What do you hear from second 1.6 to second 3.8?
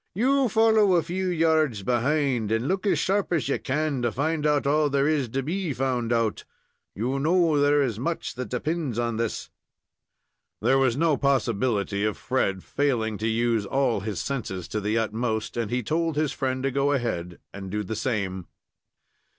behind and look as sharp as you